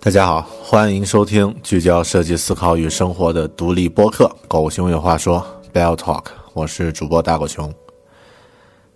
[0.00, 5.44] 大家好，欢迎收听聚焦设计思考与生活的独立播客《狗熊有话说》
[5.76, 6.26] （Bell Talk）。
[6.54, 7.74] 我是主播大狗熊。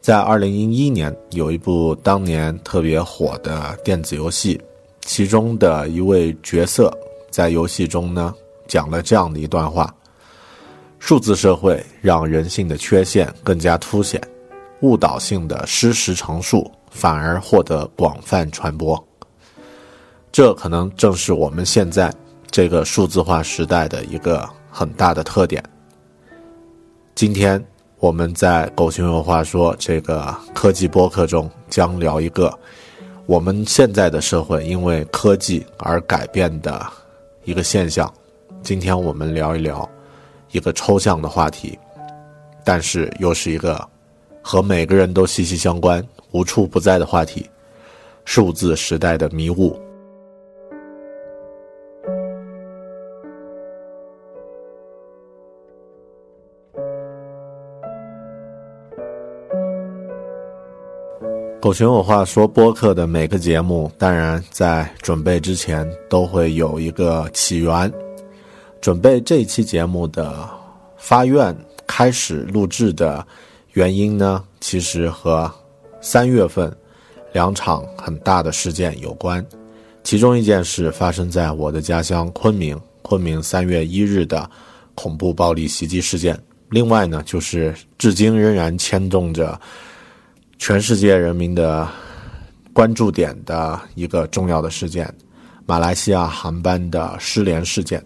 [0.00, 4.61] 在二零一一年，有一部当年特别火的电子游戏，
[5.00, 6.97] 其中的一位角色
[7.30, 8.33] 在游戏中呢
[8.69, 9.92] 讲了这样的一段话
[11.00, 14.23] ：“数字社会让人性的缺陷更加凸显，
[14.83, 18.97] 误导性的失实陈述反而获得广泛传播。”
[20.33, 22.11] 这可能正是我们现在
[22.50, 25.62] 这个数字化时代的一个很大的特点。
[27.14, 27.62] 今天
[27.98, 32.58] 我们在“狗熊有话说”这个科技播客中，将聊一个
[33.27, 36.83] 我们现在的社会因为科技而改变的
[37.44, 38.11] 一个现象。
[38.62, 39.86] 今天我们聊一聊
[40.51, 41.78] 一个抽象的话题，
[42.64, 43.86] 但是又是一个
[44.40, 47.46] 和每个人都息息相关、无处不在的话题——
[48.24, 49.78] 数字时代的迷雾。
[61.62, 67.89] 狗熊有话说播客的每个节目，当然在准备之前都会有一个起源。
[68.80, 70.51] 准备这期节目的
[70.96, 71.56] 发愿
[71.86, 73.24] 开始录制的
[73.74, 75.48] 原因呢，其实和
[76.01, 76.77] 三月份
[77.33, 79.46] 两场很大的事件有关。
[80.02, 84.51] 其中一件事发生在我的家乡昆明，昆明三月一日的
[84.96, 86.36] 恐怖暴力袭击事件。
[86.70, 89.56] 另外呢，就是至今仍然牵动着。
[90.62, 91.89] 全世界人民的
[92.73, 95.12] 关注点的一个重要的事件，
[95.67, 98.00] 马来西亚航班的失联事件。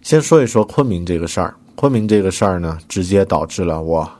[0.00, 4.10] 先说一说昆明这个事儿，昆明这个事儿呢，直接导致了我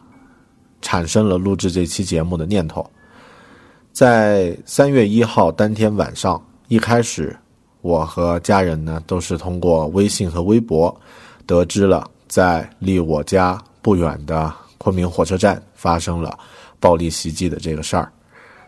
[0.82, 2.86] 产生了录制这期节目的念头。
[3.94, 7.34] 在三月一号当天晚上，一开始
[7.80, 10.94] 我和家人呢都是通过微信和微博
[11.46, 16.38] 得知了，在离我家不远的昆明火车站发生了。
[16.80, 18.10] 暴力袭击的这个事儿，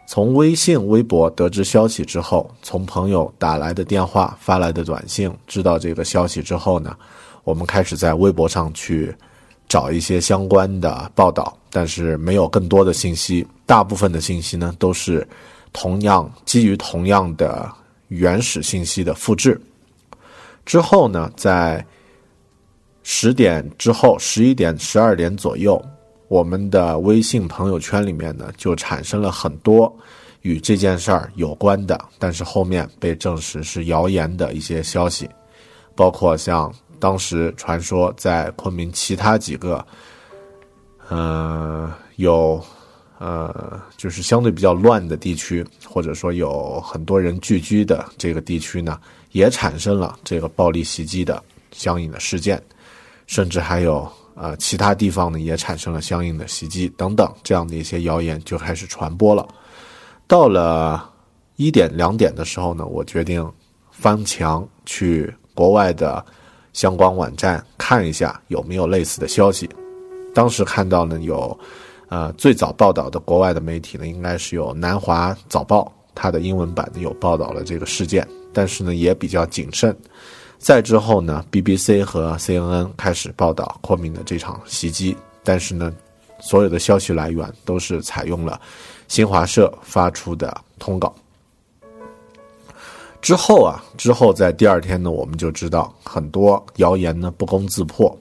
[0.07, 6.95] 从微信、微博得知消息之后，从朋友打来的电话、发来的短信知道这个消息之后呢，
[7.43, 9.15] 我们开始在微博上去
[9.69, 13.47] 找一些相关的报道，但是没有更多的信息。
[13.65, 15.27] 大部分的信息呢，都是
[15.73, 17.73] 同样基于同样的
[18.09, 19.59] 原始信息的复制。
[20.67, 21.83] 之后呢，在
[23.03, 25.83] 十点之后，十一点、十二点左右。
[26.33, 29.95] 我们的微信朋友圈里面呢，就产生了很多
[30.41, 35.29] 与这件事儿有关的，但是后面被证实是谣言的一些消息，
[35.95, 39.87] 包括像当时传说在昆明其他几个，
[41.11, 42.59] 呃，有
[43.19, 48.99] 呃，就是相对比较乱的地区，或者说有很多人聚居的这个地区呢，
[49.33, 52.59] 也产生了这个暴力袭击的相应的事件，
[53.27, 54.11] 甚至还有。
[54.35, 59.47] 呃，其他地方呢也产生了相应的袭击等等，这样的一些谣言就开始传播了。
[60.27, 61.11] 到了
[61.57, 63.47] 一点两点的时候呢，我决定
[63.91, 66.25] 翻墙去国外的
[66.73, 69.69] 相关网站看一下有没有类似的消息。
[70.35, 71.59] 当时看到呢有，
[72.09, 79.95] 呃，最早报道的国外的媒体呢，应该是有南华早报，它的英文版呢有报道了这个事件，但是呢也比较谨慎。
[80.63, 85.93] 再之后呢，BBC 和 CNN 开始报道昆明的这场袭击，但是呢，
[86.41, 88.61] 所有的消息来源都是采用了
[89.09, 91.13] 新华社发出的通稿。
[93.21, 98.17] 之后啊，之后在第二天呢，我们就知道很多谣言呢不攻自破，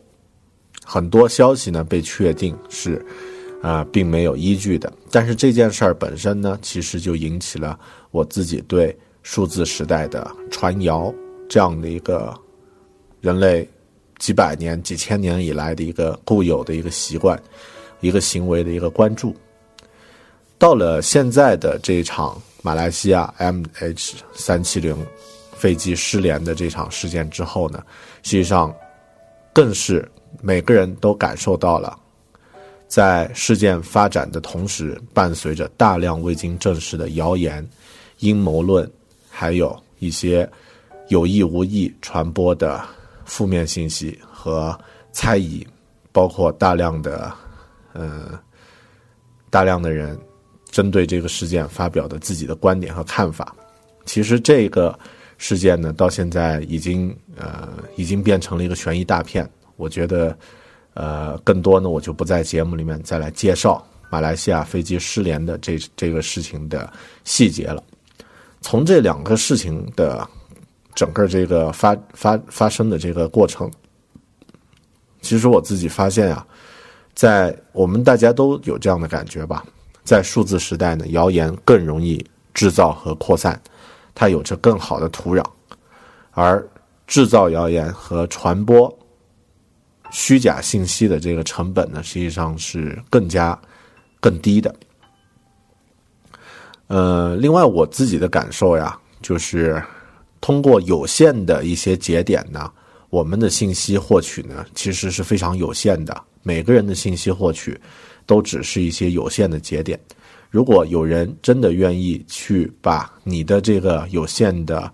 [0.83, 3.05] 很多消息呢被确定是
[3.61, 4.91] 啊并没有依据的。
[5.11, 7.79] 但是这件事儿本身呢，其实就引起了
[8.09, 11.13] 我自己对数字时代的传谣
[11.51, 12.33] 这样的一个
[13.19, 13.67] 人类
[14.17, 17.37] 几百年、几千年以来的一个固有的一个习惯、
[17.99, 19.35] 一个行为的一个关注。
[20.57, 22.41] 到了现在的这场。
[22.63, 24.95] 马来西亚 MH 三七零
[25.51, 27.83] 飞机失联的这场事件之后呢，
[28.21, 28.71] 实际上
[29.51, 30.07] 更是
[30.43, 31.97] 每个人都感受到了，
[32.87, 37.67] 在事件发展的同时，伴随着大量未经证实的谣言、
[38.19, 38.87] 阴谋论，
[39.27, 40.47] 还有一些
[41.11, 42.81] 有意无意传播的
[43.25, 44.77] 负面信息和
[45.11, 45.67] 猜疑，
[46.11, 47.31] 包括大量的
[47.93, 48.39] 呃
[49.49, 50.17] 大量的人。
[50.71, 53.53] 针对这个事件发表的自己的观点和看法，
[54.05, 54.97] 其实这个
[55.37, 57.67] 事件呢，到现在已经呃
[57.97, 59.45] 已经变成了一个悬疑大片。
[59.75, 60.33] 我觉得，
[60.93, 66.89] 呃，更多呢，我就不在节目里面再来介绍马来西亚飞机失联的这这个事情的
[67.25, 67.83] 细节了。
[68.61, 70.25] 从这两个事情的
[70.95, 73.71] 整个这个发发发生的这个过程，
[75.21, 76.45] 其实我自己发现啊，
[77.13, 79.63] 在我们大家都有这样的感觉吧。
[80.03, 83.61] 在数字时代呢，谣言更容易制造和扩散，
[84.15, 85.45] 它有着更好的土壤，
[86.31, 86.67] 而
[87.05, 88.91] 制造谣言和传播
[90.09, 93.57] 虚假信息的这个成本呢，实际上是更加
[94.19, 94.75] 更低的。
[96.87, 99.81] 呃，另外我自己的感受呀，就是
[100.41, 102.69] 通过有限的一些节点呢，
[103.09, 107.79] 我们的信息获取呢，其实是非常有限的，每个人的信息获取。
[108.27, 109.99] 都只是一些有限的节点。
[110.49, 114.89] 如果有人真的愿意去把你的这个有限的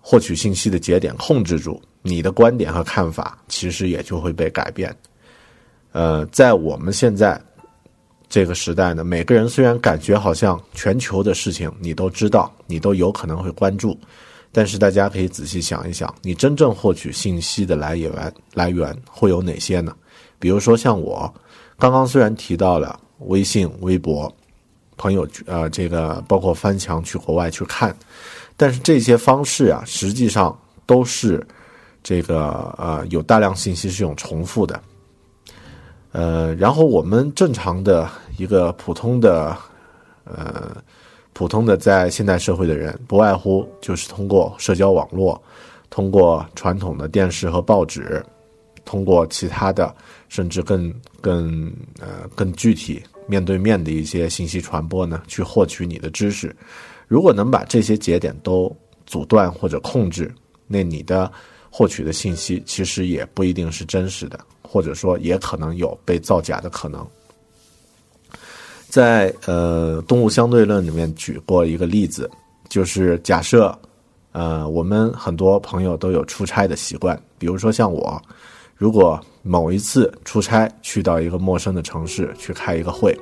[0.00, 4.94] 获取信息的节点控制住，你的观点和看法其实也就会被改变。
[5.92, 7.40] 呃，在我们现在
[8.28, 13.98] 这个时代呢，每个人虽然感觉好像全球的事情你都知道，你都有可能会关注，
[14.52, 18.10] 但是大家可以仔细想一想，你真正获取信息的来源
[18.54, 19.94] 来源会有哪些呢？
[20.38, 21.32] 比如说像我。
[21.78, 24.34] 刚刚虽然提到了微信、微博、
[24.96, 27.94] 朋友呃，这个包括翻墙去国外去看，
[28.56, 31.46] 但是这些方式啊，实际上都是
[32.02, 34.80] 这个呃有大量信息是用重复的。
[36.12, 38.08] 呃，然后我们正常的
[38.38, 39.54] 一个普通的
[40.24, 40.74] 呃
[41.36, 45.38] 普通的在现代社会的人，不外乎就是通过社交网络，
[45.90, 48.24] 通过传统的电视和报纸，
[48.86, 49.94] 通过其他的。
[50.28, 56.54] 甚至更更呃更具体面对面的一些信息传播呢，去获取你的知识。
[57.06, 58.74] 如果能把这些节点都
[59.06, 60.34] 阻断或者控制，
[60.66, 61.30] 那你的
[61.70, 67.06] 获取的信息其实也不一定是真实的，或者说也可能有被造假的可能。
[68.88, 72.30] 在呃动物相对论里面举过一个例子，
[72.68, 73.76] 就是假设
[74.32, 78.20] 呃我们很多朋友都有出差的习惯，比如说像我。
[78.78, 83.18] 如果某一次出差去到一个陌生的城市去开一个会，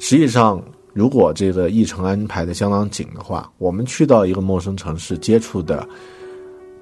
[0.00, 0.58] 实际上，
[0.94, 5.86] 如果这个议程安排的相当紧的话，我们去到一个陌生城市接触的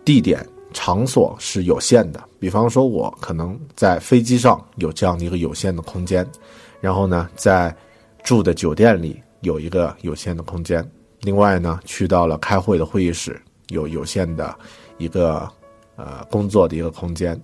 [0.05, 2.23] 地点场所是有限的。
[2.39, 6.25] 比方说，我可能在飞机上有这样的一个有限的空间，
[6.81, 7.75] 然后呢，在
[8.23, 10.89] 住的酒店里有一个有限的空间，
[11.21, 14.57] 另外呢，去到了开会的会议室有有限的
[14.99, 15.49] 一个
[15.97, 17.41] 呃工作的一个空间。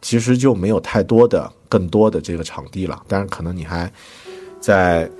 [0.00, 3.02] 其实就没有太多的、更多的这个场地了。
[3.08, 3.92] 当然，可能你还
[4.60, 5.10] 在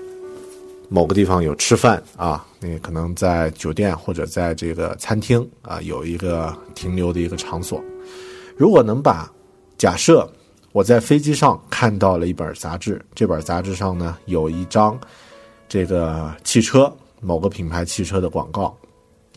[0.89, 7.83] 某个地方有吃饭啊，你可能在酒店或者在这个餐厅啊有一个停留的一个场所。
[8.57, 9.29] 如果能把
[9.77, 10.31] 假设
[10.73, 14.99] 我在飞机上看到了一本杂志，这本杂志上呢有一张
[15.69, 18.77] 这个汽车某个品牌汽车的广告，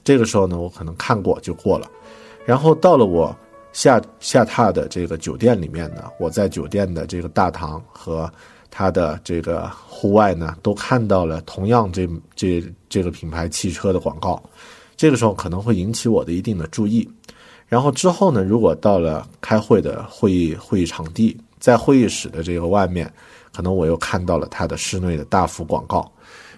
[0.03, 1.89] 这个时候呢我可能看过就过了，
[2.45, 3.35] 然后到了我。
[3.73, 8.29] 下下榻的这个酒店里面呢，我在酒店的这个大堂和
[8.69, 14.43] 它的这个户外呢，都看到了同样这这这个品牌汽车的广告。
[14.97, 17.09] 这个时候可能会引起我的一定的注意。
[17.71, 23.09] 然后之后呢，如果到了开会的会议会议场地，在会议室的这个外面，
[23.53, 26.11] 可能我又看到了它的室内的大幅广告。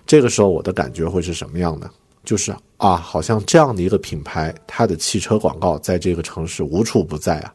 [0.08, 1.88] 这个时候我的感觉会是什么样的？
[2.24, 7.54] 就是啊，好像这样的一个品牌，它的汽车广告在这个城市无处不在啊。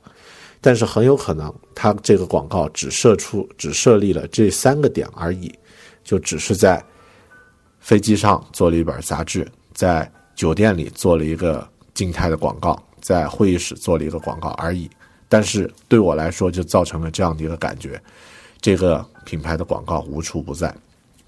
[0.61, 5.53] 但是很有可能，它这个广告只设出、只设立了这三个点而已，
[6.05, 6.81] 就只是在
[7.81, 14.89] 飞机上做了一本杂志，在酒店里做了一个静态的广告，在会议室做了一个广告而已。
[15.29, 18.01] 但是对我来说，就造成了这样的一个感觉：
[18.61, 20.75] 这个品牌的广告无处不在。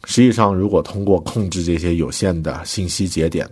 [0.04, 3.46] 实际上，如果通过控制这些有限的信息节点，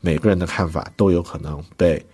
[0.00, 2.04] 每个人的看法都有可能被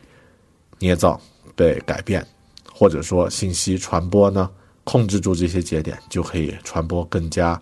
[0.78, 1.18] 捏造、
[1.56, 2.22] 被改变，
[2.70, 4.50] 或者说信息传播呢，
[4.84, 7.58] 控制住这些节点，就可以传播更加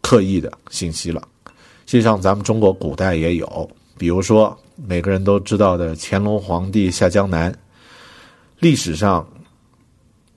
[0.00, 1.22] 刻意的信息了。
[1.86, 7.56] 实际上，咱们中国古代也有，比如说每个人都知道的乾隆皇帝下江南，
[8.58, 9.26] 历史上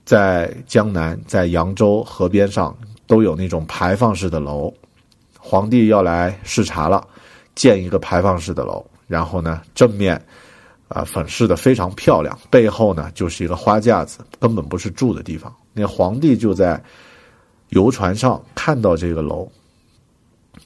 [0.04, 2.76] 在江南、在扬州河边上
[3.06, 4.72] 都有那种排放式的楼。
[5.40, 7.06] 皇帝要来视察了，
[7.54, 10.20] 建一个排放式的楼，然后呢，正面
[10.86, 15.52] 啊粉饰的非常漂亮，背后呢就是一个花架子，根本不是住的地方。
[15.72, 16.80] 那皇帝就在
[17.70, 19.50] 游船上看到这个楼，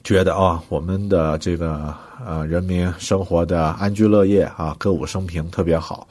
[0.03, 1.95] 觉得啊，我们的这个
[2.25, 6.07] 呃人民生活的安居乐业啊，歌舞升平，特别好。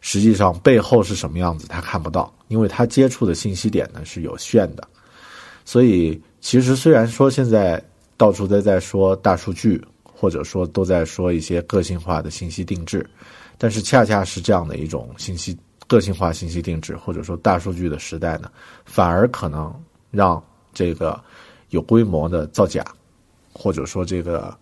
[0.00, 4.86] 实际上背后是什么样子，他看不到，因为他接触的信息点呢是有限的。
[5.64, 7.82] 所以其实虽然说现在。
[8.18, 13.04] 到处都在说大数据，或者说都在说一些个性化的信息定制，
[13.58, 15.58] 但是恰恰是这样的一种信息
[15.88, 18.48] 个性化信息定制，或者说大数据的时代呢，
[18.84, 19.74] 反而可能
[20.12, 20.40] 让
[20.72, 21.20] 这个
[21.70, 22.84] 有规模的造假，
[23.62, 24.52] 或者说这个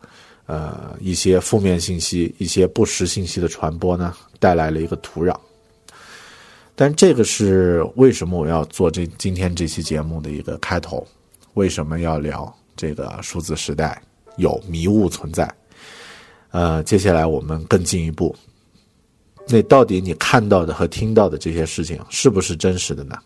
[0.45, 5.35] 呃一些负面信息、一些不实信息的传播呢，带来了一个土壤。
[6.76, 11.07] 但这个是为什么我要做这今天这期节目的一个开头？
[11.54, 12.54] 为什么要聊？
[12.76, 14.00] 这个数字时代
[14.37, 15.52] 有迷雾存在，
[16.50, 18.35] 呃，接下来我们更进一步，
[19.47, 23.19] 那到底你看到的和听到的这些事情是不是真实的呢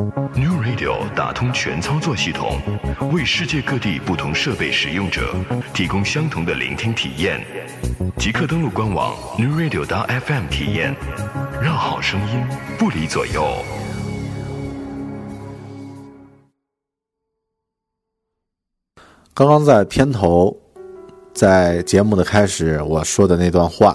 [0.00, 2.58] ？New Radio 打通全操作系统，
[3.12, 5.34] 为世界各地不同设备使用者
[5.74, 7.38] 提供相同的聆听体验。
[8.16, 10.96] 即刻登录官网 New Radio 到 FM 体验，
[11.62, 12.42] 让好声音
[12.78, 13.54] 不离左右。
[19.34, 20.56] 刚刚在片头，
[21.34, 23.94] 在节目的开始我说的那段话，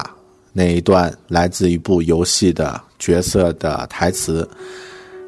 [0.52, 4.48] 那一段来自一部游戏的角色的台词，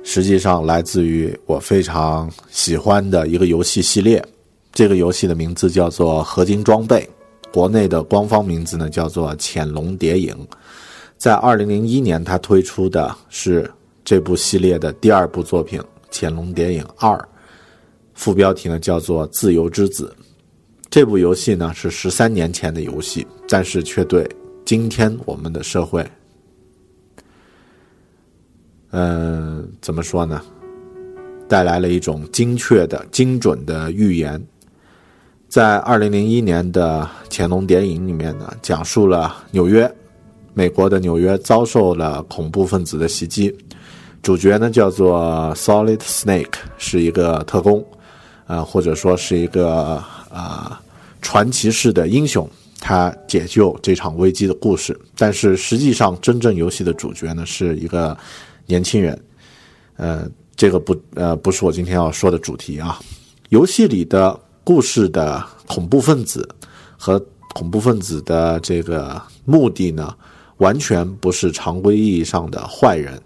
[0.03, 4.25] 实际上来自于我非常喜欢的一个游戏系列。
[4.73, 7.09] 这个游戏的名字叫做《合金装备》，
[7.53, 10.35] 国内的官方名字呢叫做《潜龙谍影》。
[11.17, 13.71] 在二零零一年，它推出的是
[14.05, 17.17] 这部系列的第二部作品《潜龙谍影二》。
[18.15, 20.15] 副标题呢叫做《自由之子》，
[20.91, 24.29] 这部游戏呢是十三年前的游戏，但是却对
[24.65, 26.09] 今天我们的社会，
[28.91, 30.41] 嗯，怎么说呢？
[31.49, 34.43] 带来了一种精确的、精准的预言。
[35.49, 39.91] 在二零零一年的《潜龙谍影》里面呢，讲述了纽约，
[40.55, 43.55] 美国的纽约遭受了恐怖分子的袭击，
[44.23, 47.85] 主角呢叫做 Solid Snake，是一个特工。
[48.47, 50.03] 啊，或者说是一个
[50.33, 50.81] 啊
[51.21, 52.49] 传奇式的英雄，
[52.81, 54.99] 他解救这场危机的故事。
[55.19, 58.17] 但是实际上，真正游戏的主角呢是一个
[58.69, 59.21] 年轻人。
[59.97, 63.01] 呃，这个不呃不是我今天要说的主题啊。
[63.49, 66.49] 游戏里的故事的恐怖分子
[66.97, 67.19] 和
[67.55, 70.17] 恐怖分子的这个目的呢，
[70.59, 73.21] 完全不是常规意义上的坏人。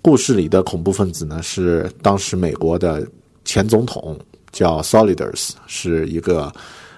[0.00, 3.04] 故事里的恐怖分子呢，是当时美国的
[3.44, 4.16] 前总统。
[4.52, 6.52] 叫 Soliders，是一个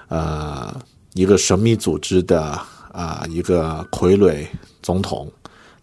[0.08, 0.78] 呃
[1.14, 2.60] 一个神秘组织的
[2.92, 4.46] 啊一个傀儡
[4.82, 5.32] 总统，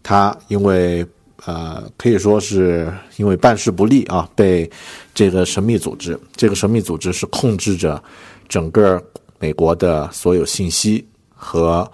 [0.00, 1.04] 他因为
[1.46, 4.70] 呃可以说是因为办事不力啊，被
[5.14, 8.02] 这个神秘组织，这个神秘组织是控制着
[8.48, 9.02] 整个
[9.38, 11.90] 美国的所有信息和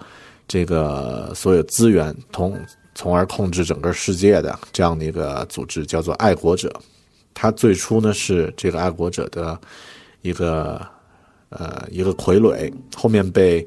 [0.47, 2.57] 这个所有资源，从
[2.95, 6.73] 从而控制整个世界的这样的一个组织，叫做爱国者。
[7.33, 9.59] 他最初呢是这个爱国者的
[10.21, 10.85] 一个
[11.49, 13.65] 呃一个傀儡，后面被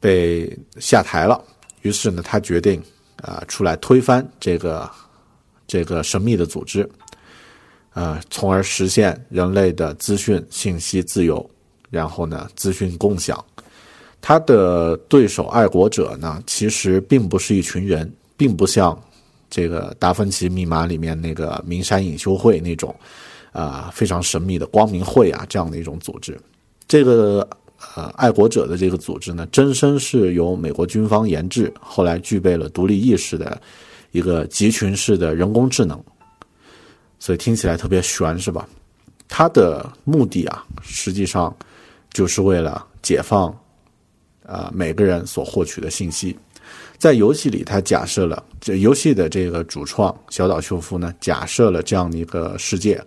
[0.00, 1.42] 被下台了，
[1.82, 2.82] 于是呢他决定
[3.22, 4.90] 啊出来推翻这个
[5.68, 6.90] 这个神秘的组织，
[7.90, 11.48] 啊从而实现人类的资讯信息自由，
[11.90, 13.42] 然后呢资讯共享。
[14.20, 19.00] 他的对手爱国者呢其实并不是一群人，并不像。
[19.50, 22.94] 这个达芬奇密码里面那个名山隐修会那种，
[23.50, 26.38] 啊非常神秘的光明会啊这样的一种组织，
[26.86, 27.48] 这个
[27.94, 33.58] 呃爱国者的这个组织呢，真身是由美国军方研制，后来具备了独立意识的
[34.18, 35.96] 一个集群式的人工智能，
[37.20, 38.68] 所以听起来特别悬是吧？
[39.28, 41.56] 它的目的啊，实际上
[42.12, 43.56] 就是为了解放
[44.44, 46.36] 啊每个人所获取的信息。
[46.98, 53.00] 在游戏里，他假设了这游戏的这个主创小岛秀夫呢，假设了这样的一个世界，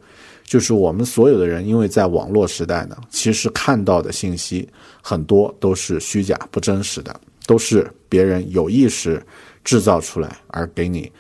[0.46, 4.68] 就是我们所有的人，因为在网络时代呢，其实看到的信息
[5.02, 9.22] 很多都是虚假、不真实的，都是别人有意识
[9.64, 11.12] 制造出来而给你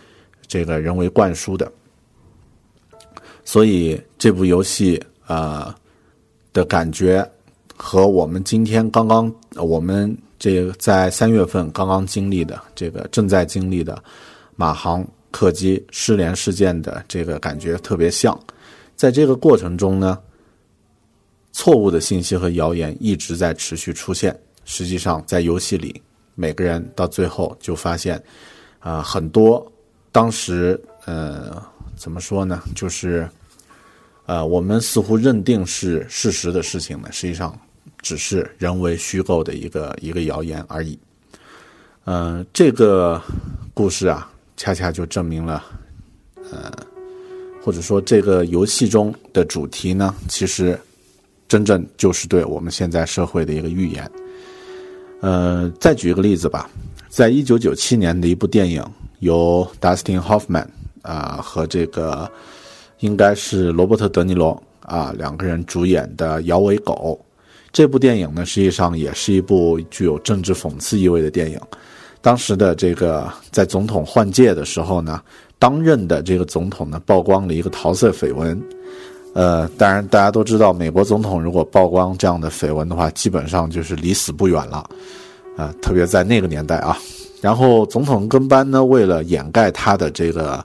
[0.47, 1.71] 这个人为灌输的。
[3.43, 5.75] 所以这部游戏啊
[6.53, 7.27] 的感觉
[7.75, 10.17] 和我们今天刚刚我们。
[10.43, 14.03] 这在三月份刚刚经历的，这个正在经历的
[14.55, 18.35] 马航客机失联事件的这个感觉特别像，
[18.95, 20.17] 在这个过程中呢，
[21.51, 24.35] 错误的信息和谣言一直在持续出现。
[24.65, 26.01] 实际上，在游戏里，
[26.35, 28.21] 每个人到最后就发现，
[28.79, 29.71] 啊，很多
[30.11, 31.61] 当时呃
[31.95, 33.29] 怎么说呢，就是
[34.25, 37.57] 呃我们似乎认定是事实的事情呢，实际上。
[38.03, 40.97] 只是人为虚构的一个一个谣言而已。
[42.05, 43.21] 嗯，这个
[43.75, 45.63] 故事啊，恰恰就证明了，
[46.51, 46.71] 呃，
[47.61, 50.79] 或者说这个游戏中的主题呢，其实
[51.47, 54.11] 真正就是对我们现在社会的一个预言。
[55.21, 56.69] 呃，再举一个例子吧，
[57.07, 58.83] 在一九九七年的一部电影，
[59.19, 60.65] 由 Dustin Hoffman
[61.03, 62.29] 啊和这个
[62.99, 67.19] 应该是罗伯特·德尼罗啊两个人主演的《摇尾狗》。
[67.71, 71.59] 这部电影呢，实际上也是一部具有政治讽刺意味的电影。
[72.19, 75.21] 当时的这个在总统换届的时候呢，
[75.59, 78.59] 当任的这个总统呢，曝光了一个桃色绯闻。
[79.33, 84.89] 呃，当然大家都知道，美国总统如果曝光这样的绯闻的话，基本上就是离死不远了。
[85.57, 86.97] 啊，特别在那个年代啊。
[87.41, 90.63] 然后总统跟班呢，为了掩盖他的这个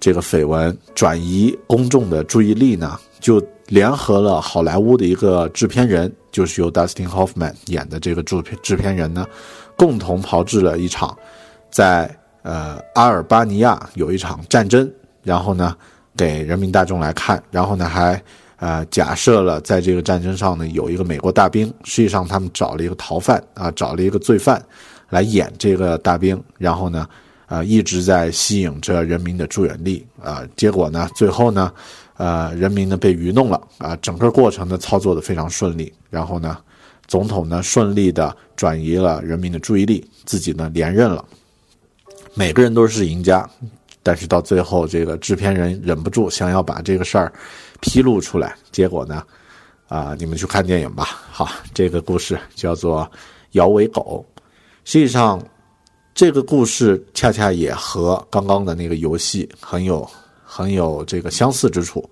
[0.00, 6.12] 这个绯闻，转移公众的注意力呢，就联合了好莱坞的一个制片人。
[6.32, 9.26] 就是由 Dustin Hoffman 演的这个制片制片人呢，
[9.74, 11.16] 共同炮制了一场，
[11.70, 14.86] 在呃阿尔巴尼亚有一场战争，
[15.22, 15.74] 然后呢
[16.16, 18.20] 给人民大众来看，然后呢还
[18.56, 24.64] 呃假设了在这个战争上呢有一个美国大兵，实际上他们找了一个逃犯啊，找了一个罪犯
[25.10, 27.06] 来演这个大兵，然后呢
[27.46, 31.72] 呃一直在吸引着人民的注意力啊，结果呢最后呢。
[32.18, 36.56] 呃，人民呢被愚弄了啊，整个过程呢操作的非常顺利，然后呢，
[37.06, 41.22] 总统呢顺利的转移了人民的注意力，自己呢连任了，
[42.32, 43.46] 每个人都是赢家，
[44.06, 47.32] 但是到最后这个制片人忍不住想要把这个事儿
[47.80, 49.20] 披露出来，结果呢，
[49.88, 53.02] 啊，你们去看电影吧，好，这个故事叫做
[53.52, 54.24] 《摇尾狗》，
[54.84, 55.42] 实际上
[56.14, 60.08] 这个故事恰恰也和刚刚的那个游戏很有。
[60.48, 62.08] 很有这个相似之处，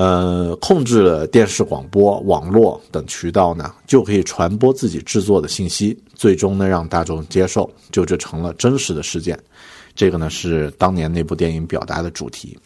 [0.00, 9.38] 呃，控制了电视、广播、网络等渠道呢，就可以传播自己制作的信息，最终呢让大众接受，就这成了真实的事件。
[9.94, 12.58] 这个呢是当年那部电影表达的主题。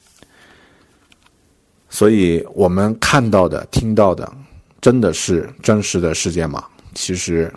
[1.88, 4.32] 所以我们看到的、听到的，
[4.80, 6.64] 真的是真实的事件吗？
[6.94, 7.52] 其实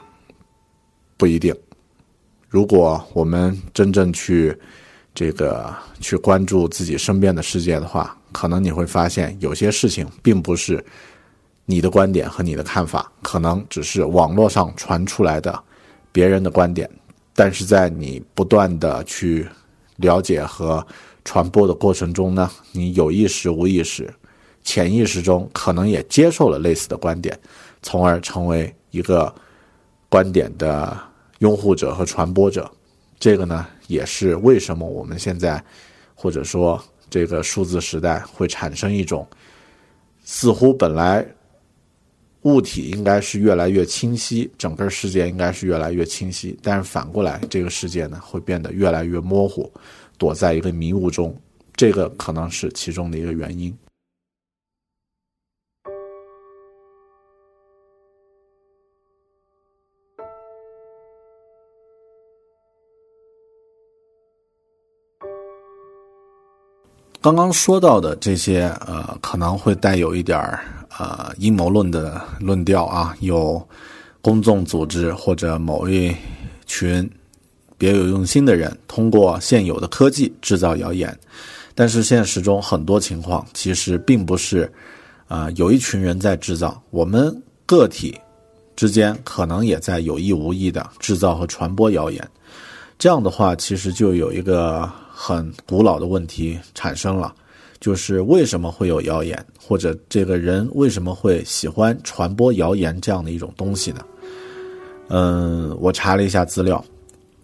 [1.18, 1.56] 不一定。
[2.50, 4.58] 如果我们真正去。
[5.14, 10.84] 这个去关注自己身边的世界的话，可能你会发现有些事情并不是
[11.66, 15.64] 你的观点和你的看法，可能只是网络上传出来的
[16.12, 16.90] 别人的观点。
[17.34, 19.48] 但是在你不断的去
[19.98, 20.86] 了解和
[21.24, 24.14] 传播的过程中呢，你有意识、无意识、
[24.64, 27.38] 潜意识中可能也接受了类似的观点，
[27.82, 29.34] 从而成为一个
[30.10, 30.98] 观点的
[31.40, 32.70] 拥护者和传播者。
[33.20, 33.66] 这个呢？
[33.88, 35.64] 也是为什么我们现在，
[36.14, 39.28] 或者说这个数字时代会产生一种，
[40.24, 41.26] 似乎本来
[42.42, 49.72] 物体应该是越来越清晰，整个世界应该是越来越清晰，但是反过来这个世界呢会变得越来越模糊，
[50.18, 51.36] 躲在一个迷雾中，
[51.76, 53.76] 这个可能是其中的一个原因。
[67.20, 70.64] 刚刚说到的这些，呃，可能会带有一点儿
[70.98, 73.62] 呃阴谋论的论调啊，有
[74.22, 76.16] 公众组织或者某一
[76.68, 77.10] 群
[77.78, 81.18] 别有用心的人通过现有的科技制造谣言，
[81.74, 84.72] 但是现实中很多情况其实并不是，
[85.28, 88.16] 啊，有一群人在制造，我们个体
[88.76, 92.26] 之间可能也在有意无意的制造和传播谣言，
[93.00, 94.90] 这样的话，其实就有一个。
[95.20, 97.34] 很古老的问题产生了，
[97.80, 104.02] 就是为什么会有谣言，或者这个人为什么会喜欢传播谣言这样的一种东西呢？
[105.10, 106.86] 嗯，我查了一下资料，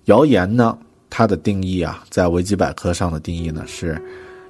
[0.06, 0.78] 谣言呢，
[1.10, 4.00] 它的定义啊，在维基百科上的定义呢是，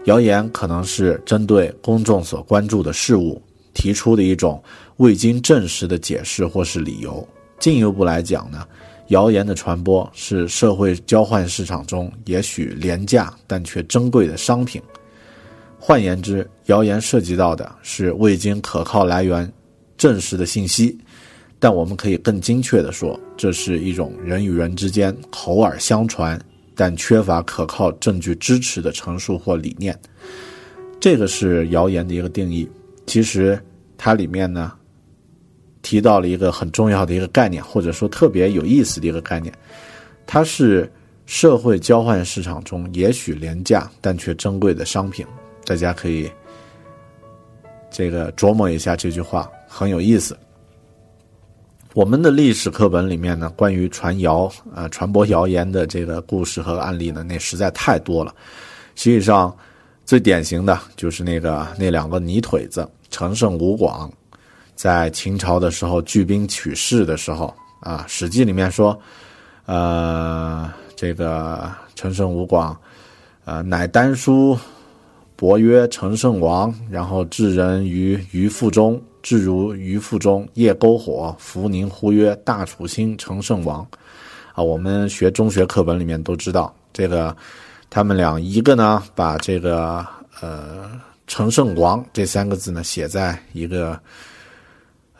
[0.03, 3.41] 谣言可能是针对公众所关注的事物
[3.73, 4.61] 提出的一种
[4.97, 7.25] 未经证实的解释或是理由。
[7.57, 8.67] 进一步来讲呢，
[9.07, 14.81] 谣言的传播是社会交换市场中也许廉价但却珍贵的商品。
[15.77, 19.51] 换言之，谣言涉及到的是未经可靠来源
[19.97, 20.97] 证实的信息。
[21.59, 26.39] 但我们可以更精确地说，这是一种人与人之间口耳相传，
[26.75, 29.97] 但缺乏可靠证据支持的陈述或理念。
[30.99, 32.69] 这个是谣言的一个定义。
[33.05, 33.57] 其实
[33.97, 34.73] 它里面呢
[35.83, 39.53] 提到了一个很重要的一个概念，或者说特别有意思的一个概念，
[40.25, 40.91] 它是
[41.27, 45.23] 社会交换市场中也许廉价但却珍贵的商品。
[45.65, 46.29] 大家可以
[47.91, 50.35] 这个琢磨一下这句话，很有意思。
[51.93, 58.33] 我们的历史课本里面呢，关于传谣、呃传播谣言的这个故事和案例呢，那实在太多了。
[58.95, 59.55] 实际上，
[60.03, 64.11] 最典型的就是那个那两个泥腿子陈胜吴广，
[64.83, 68.99] 在秦朝的时候聚兵取势的时候啊，《史记》里面说，
[69.65, 72.77] 呃，这个陈胜吴广，
[73.45, 74.59] 呃，乃丹书
[75.37, 83.87] 伯曰：“陈胜王，然后置人于于腹中。”至如于腹中夜篝火，福宁呼曰：“大楚兴，陈胜王。”
[84.53, 87.33] 啊，我们学中学课本里面都知道这个，
[87.89, 90.05] 他们俩一个呢把这个
[90.41, 90.91] 呃
[91.25, 93.97] “陈胜王”这三个字呢写在一个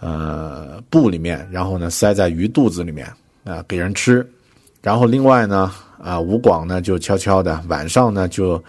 [0.04, 3.08] 呃布里面，然后呢塞在鱼肚子里面
[3.44, 4.30] 啊给人吃，
[4.82, 8.62] 然后另外呢啊吴广呢就悄悄的晚上呢就。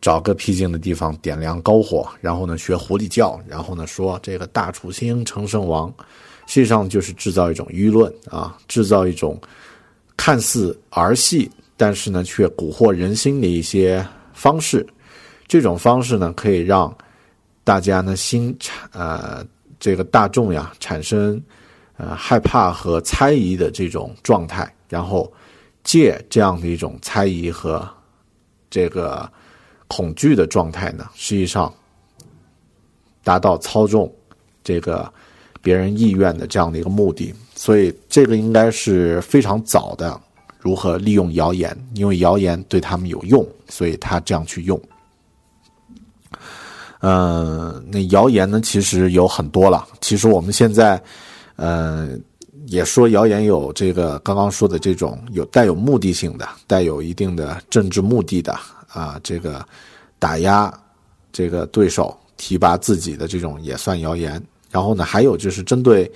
[0.00, 5.92] 找个僻静的地方点亮篝火，然后呢学狐狸叫，然后呢说这个大楚兴成圣王，
[6.46, 9.36] 实际上就是制造一种舆论啊，制造一种
[10.16, 14.86] 看似儿戏，但是呢却蛊惑人心的一些方式。
[15.48, 16.96] 这种方式呢可以让
[17.64, 19.44] 大家呢心产呃
[19.80, 21.42] 这个大众呀产生
[21.96, 25.32] 呃害怕和猜疑的这种状态，然后
[25.82, 27.88] 借这样的一种猜疑和
[28.70, 29.30] 这个。
[29.90, 31.72] 恐惧的状态呢，实际上
[33.24, 34.14] 达到操纵
[34.62, 35.10] 这个
[35.62, 40.20] 别人意愿的这样的一个目的，所以这个应该是非常早的
[40.58, 44.78] 如何利用谣言，因为谣言对他们有用，所以他这样去用。
[47.00, 49.86] 嗯，那谣言呢，其实有很多了。
[50.00, 51.00] 其实我们现在，
[51.56, 52.08] 呃，
[52.66, 58.58] 也说谣言有这个刚刚说的这种有带有目的性的、带有一定的政治目的的。
[58.88, 59.64] 啊，这个
[60.18, 60.72] 打压
[61.30, 64.42] 这个对手提拔自己的这种也算谣言。
[64.70, 66.10] 然后呢，还有就是针对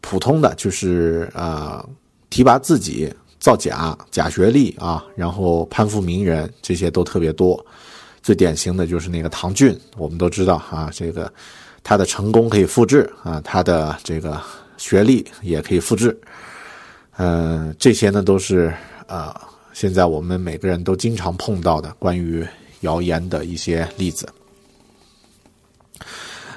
[0.00, 1.88] 普通的，就是呃
[2.30, 7.64] 提拔自己造假、假学历啊，然后攀附名人，这些都特别多。
[8.26, 11.32] 最典型的就是那个唐骏，我们都知道啊，这个
[11.84, 14.42] 他的成功可以复制啊，他的这个
[14.76, 16.18] 学历也可以复制。
[17.18, 18.74] 嗯，这些呢都是
[19.06, 19.48] 啊。
[19.72, 22.44] 现在我们每个人都经常碰到的关于
[22.80, 24.28] 谣言的一些例子。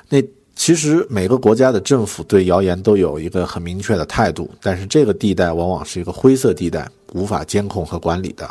[0.09, 0.17] 那
[0.55, 8.49] 其实每个国家的政府对谣言都有一个很明确的态度，但是这个地带往往是一个灰色地带，无法监控和管理的。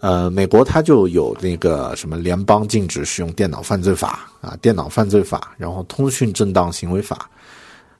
[0.00, 7.28] 呃，美国它就有那个什么联邦禁止使用电脑犯罪法啊，电脑犯罪法，然后通讯正当行为法，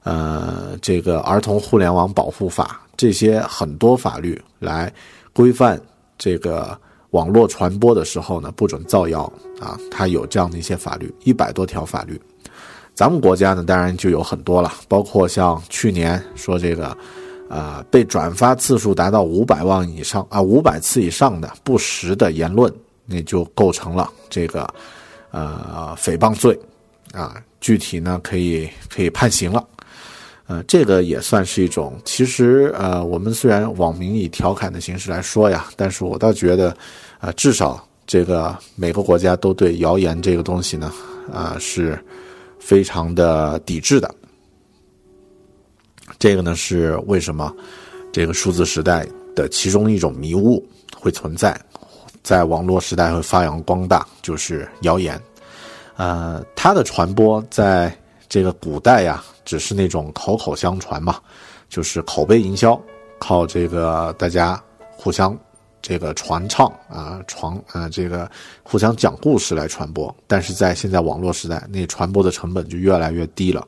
[0.03, 4.91] 呃，这个儿童互联网保护法，这些很多法律来。
[5.31, 5.79] 规范
[6.17, 6.77] 这个
[7.11, 9.31] 网络传播的时候呢，不准造谣
[9.61, 12.19] 啊，它有这样的一些法律，一百多条法律。
[12.93, 16.97] 咱们国家呢，当然就有很多了，包括像去年说这个，
[17.49, 22.71] 呃，被转发次数达到五百万以上啊，五百次以上的不实的言论，
[23.05, 24.71] 那就构成了这个
[25.31, 26.57] 呃诽谤罪
[27.11, 29.65] 啊，具体呢可以可以判刑了。
[30.45, 31.99] 呃，这个也算是一种。
[32.05, 36.75] 其实，呃，我们虽然网民以调侃的形式来说呀，但是我倒觉得，
[37.19, 40.91] 啊，至少这个每个国家都对谣言这个东西呢，
[41.31, 42.03] 啊，是
[42.59, 44.15] 非常的抵制的。
[46.17, 47.53] 这个呢，是为什么
[48.11, 50.65] 这个数字时代的其中一种迷雾
[50.99, 51.59] 会存在，
[52.23, 55.21] 在网络时代会发扬光大，就是谣言。
[55.97, 57.95] 呃，它的传播在
[58.27, 59.23] 这个古代呀。
[59.45, 61.19] 只是那种口口相传嘛，
[61.69, 62.79] 就是口碑营销，
[63.17, 65.35] 靠这个大家互相
[65.81, 68.29] 这个传唱啊传啊这个
[68.61, 73.67] 互相讲故事来传播，但是在现在网络时代，那传播的成本就越来越低了。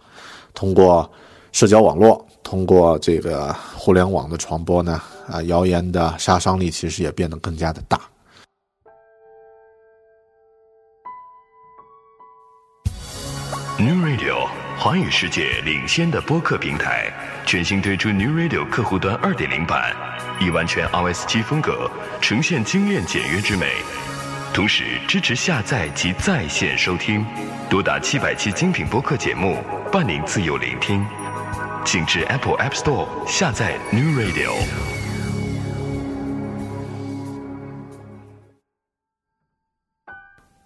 [0.53, 1.09] 通过
[1.51, 7.99] 社交网络，通过这个互联网的传播呢，啊，谣言的杀伤力其实也变得更加的大。
[13.79, 17.11] New Radio 华语世界领先的播客平台，
[17.45, 19.95] 全新推出 New Radio 客户端2.0版，
[20.39, 21.89] 以完全 iOS 七风格
[22.21, 23.77] 呈现精炼简约之美，
[24.53, 27.25] 同时支持下载及在线收听，
[27.69, 31.03] 多达七百期精品播客节目，伴您自由聆听。
[31.83, 34.51] 请至 Apple App Store 下载 New Radio。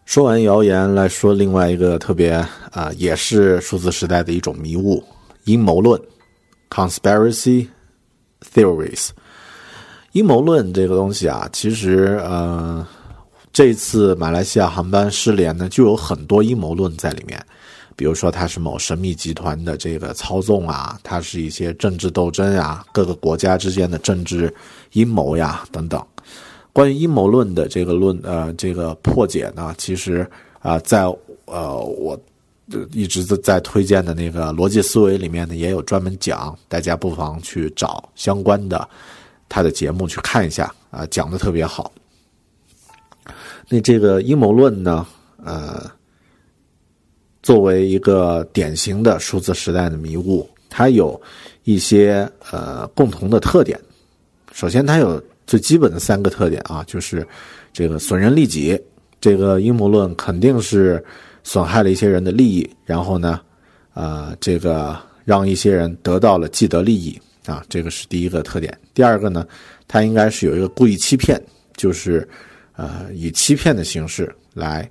[0.05, 2.31] 说完谣言，来说另外一个特别
[2.71, 5.03] 啊、也是数字时代的一种迷雾——
[5.45, 5.99] 阴谋论
[6.69, 7.67] （conspiracy
[8.53, 9.09] theories）。
[10.11, 12.85] 阴谋论这个东西啊，其实呃，
[13.53, 17.43] 这次马来西亚航班失联呢，就有很多阴谋论在里面。
[17.95, 24.53] 比如说，它是某神秘集团的这个操纵啊，它是一些政治斗争啊，各个国家之间的政治
[24.91, 26.05] 阴谋呀等等。
[26.73, 30.29] 关于阴谋论的这个论呃这个破解呢，其实
[30.59, 31.03] 啊、在
[31.45, 32.19] 呃我
[32.91, 38.89] 一直在在推荐的那个逻辑思维里面呢，也有专门讲，大家不妨去找相关的
[39.47, 41.91] 他的节目去看一下啊、讲的特别好。
[43.69, 45.05] 那这个阴谋论呢，
[45.43, 45.89] 呃，
[47.45, 51.21] 作为一个典型的数字时代的迷雾，它有
[51.63, 53.79] 一些呃共同的特点。
[54.51, 57.23] 首先，它有最基本的三个特点啊，就是
[57.71, 58.81] 这个损人利己。
[59.21, 61.03] 这个阴谋论肯定是
[61.43, 63.39] 损害了一些人的利益，然后呢，
[63.93, 68.75] 呃，这个让一些人得到了既得利益啊，这个是第一个特点。
[68.95, 69.47] 第二个呢，
[69.87, 71.39] 它应该是有一个故意欺骗，
[71.77, 72.27] 就是
[72.75, 74.89] 呃以欺骗的形式来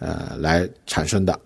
[0.00, 1.38] 呃来产生的。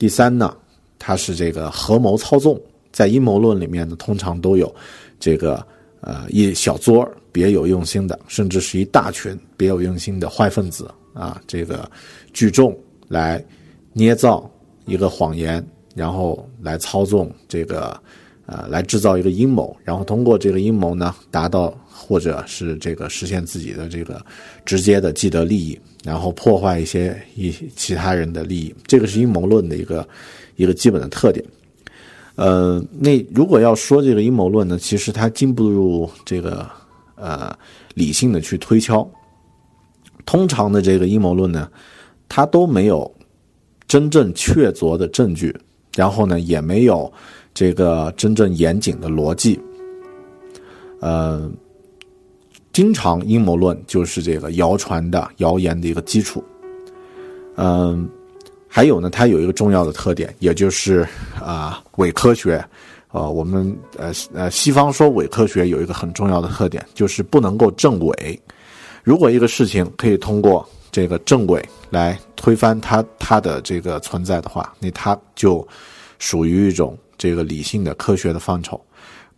[0.00, 0.56] 第三呢，
[0.98, 2.58] 它是这个合谋操纵，
[2.90, 4.74] 在阴谋论里面呢，通常都有
[5.18, 5.62] 这个
[6.00, 11.88] 呃一小撮别有用心的，甚至是一大群别有用心的坏分子啊，这个
[12.32, 12.74] 聚众
[13.08, 13.44] 来
[13.92, 14.50] 捏造
[14.86, 15.62] 一个谎言，
[15.94, 17.94] 然后来操纵这个
[18.46, 24.24] 呃来制造一个阴谋，然后通过这个阴谋呢，达到或者是这个实现自己的这个
[24.64, 30.08] 直接的既得利益，然后破坏一些一其他人的利益，这个是阴谋论的一个
[30.56, 31.44] 一个基本的特点。
[32.36, 36.66] 呃，那如果要说这个阴谋论呢，其实它经不入这个
[37.16, 37.54] 呃
[37.94, 39.06] 理性的去推敲。
[40.24, 41.68] 通常的这个阴谋论呢，
[42.28, 43.12] 它都没有
[43.88, 45.54] 真正确凿的证据，
[45.96, 47.12] 然后呢，也没有
[47.52, 49.60] 这个真正严谨的逻辑。
[51.00, 51.50] 呃，
[52.72, 56.42] 经常阴谋论就是这个谣传的谣言的一个基础。
[57.56, 58.08] 嗯、
[58.68, 61.06] 还有呢，它有一个重要的特点，也就是
[61.44, 62.64] 啊、伪科学。
[63.12, 68.40] 呃，我们呃呃，西方说伪科学有一个很重要的特点，就是不能够证伪。
[69.02, 75.66] 如果一个事情可以通过这个证伪来推翻它它的这个存在的话，那它就
[76.20, 78.80] 属于一种这个理性的科学的范畴。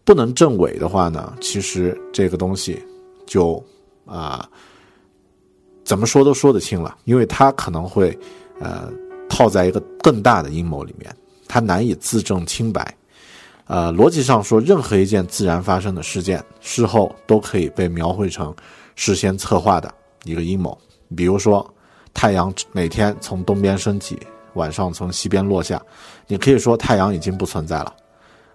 [0.04, 2.78] 不能证伪的话呢，其实这个东西
[3.32, 3.64] 就
[4.04, 4.46] 啊、
[5.84, 8.18] 怎么说都说得清了，因为它可能会
[8.60, 8.92] 呃
[9.26, 11.10] 套在一个更大的阴谋里面，
[11.48, 12.94] 它难以自证清白。
[13.68, 18.54] 呃，逻辑上说，任何一件自然发生的事件，事后都可以被描绘成
[18.96, 19.90] 事先策划的
[20.24, 20.76] 一个阴谋。
[21.16, 21.66] 比如说，
[22.12, 24.18] 太阳每天从东边升起，
[24.54, 25.80] 晚上从西边落下，
[26.26, 27.94] 你可以说太阳已经不存在了，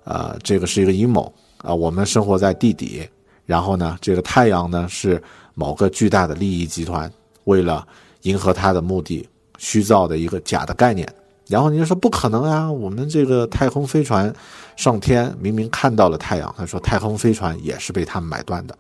[0.04, 3.10] 呃，这个是一个阴谋啊、我们生活在地底，
[3.48, 5.20] 然后呢，这个太阳呢是
[5.56, 7.12] 某个巨大的利益集团
[7.46, 7.88] 为了
[8.22, 11.12] 迎合他的目的虚造的一个假的概念。
[11.48, 14.32] 然后你就说不可能啊，我们这个太空飞船
[14.76, 18.78] 上天明明看到了太阳，他说太空飞船也是被他们买断的，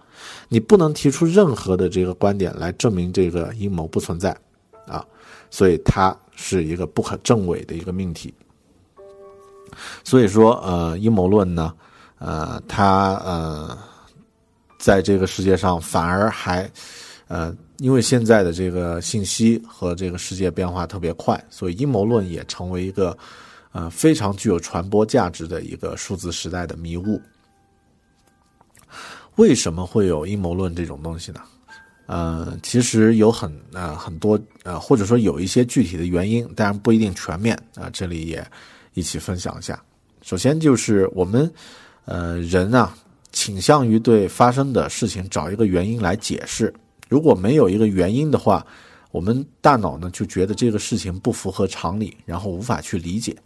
[0.50, 4.36] 你不能提出任何的这个观点来证明这个阴谋不存在
[4.86, 5.02] 啊，
[5.50, 8.34] 所以它是一个不可证伪的一个命题。
[10.04, 11.74] 所以说，呃，阴谋论呢，
[12.20, 13.78] 呃，它呃，
[14.78, 16.70] 在这个世界上反而还，
[17.28, 23.18] 呃，因为现在的这个信息和这个世界变化特别快，所以阴谋论也成为一个
[23.72, 27.22] 呃非常具有传播价值的一个数字时代的迷雾。
[29.36, 31.42] 为什么会有阴谋论这种东西呢？
[32.08, 38.44] 呃，其实有很呃很多呃，或者说有一些具体的原因，当然不一定全面啊、这里也
[38.94, 39.80] 一起分享一下。
[40.22, 41.52] 首先就是我们
[42.06, 42.98] 呃人啊，
[43.38, 46.74] 倾向于对发生的事情找一个原因来解释，
[47.08, 48.66] 如果没有一个原因的话，
[49.12, 53.38] 我们大脑呢就觉得这个事情不符合常理，然后无法去理解。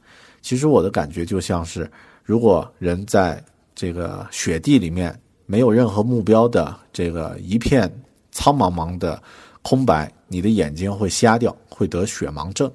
[0.41, 1.91] 其实我的感觉就像是，
[2.23, 3.43] 如果人在
[3.75, 5.13] 这个雪地里面
[5.45, 7.91] 没有任何目标的这个一片
[8.31, 9.21] 苍茫茫的
[9.61, 12.71] 空白，你的眼睛会瞎掉，会得雪盲症。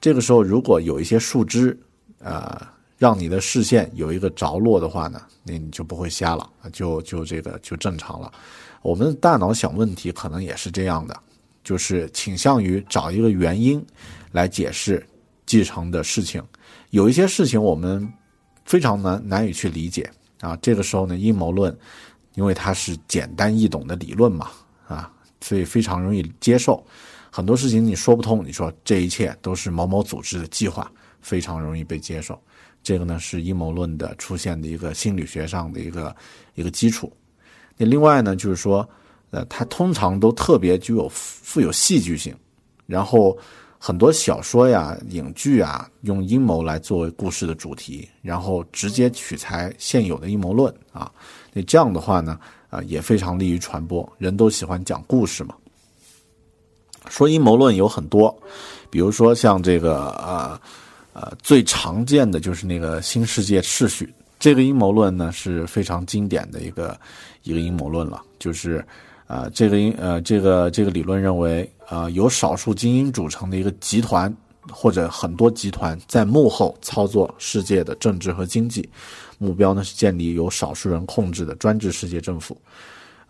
[0.00, 1.76] 这个时候，如果有一些树枝，
[2.20, 2.64] 呃，
[2.96, 8.32] 让你的视线有一个着落的话呢，那你就不会瞎了，就就这个就正常了。
[8.82, 11.18] 我们的大脑想问题可能也是这样的，
[11.62, 13.84] 就是倾向于找一个原因
[14.30, 15.04] 来解释
[15.46, 16.42] 继承的事情。
[16.90, 18.06] 有一些事情我们
[18.64, 20.08] 非常难难以去理解
[20.40, 21.76] 啊，这个时候呢，阴谋论，
[22.34, 24.50] 因为它是简单易懂的理论嘛，
[24.86, 26.84] 啊，所以非常容易接受。
[27.30, 30.88] 很多事情你说不通，你说这一切都是某某组织的计划，
[31.20, 32.40] 非常容易被接受。
[32.84, 36.14] 这个呢是阴谋论的出现的一个心理学上的一个
[36.54, 37.12] 一个基础。
[37.76, 38.88] 那另外呢，就是说，
[39.30, 42.32] 呃，它通常都特别具有富有戏剧性，
[42.86, 43.36] 然后
[43.78, 51.10] 很多小说呀、影剧啊，用阴谋来作为故事的主题，然后直接取材现有的阴谋论啊。
[51.52, 52.38] 那这样的话呢，
[52.70, 55.54] 啊，也非常利于传播，人都喜欢讲故事嘛。
[57.08, 58.34] 说阴谋论有很多，
[58.88, 60.60] 比如说像这个呃
[61.14, 64.12] 呃最常见的就是那个新世界秩序。
[64.38, 67.00] 这个阴谋论呢是非常经典的一个
[67.44, 68.84] 一个阴谋论了，就是
[69.26, 74.34] 啊，这个阴呃这个这个理论认为啊，由少数精英组成的一个集团
[74.70, 78.86] 或者很多集团在幕后操作世界的政治和经济，
[79.38, 82.60] 目标呢是建立由少数人控制的专制世界政府。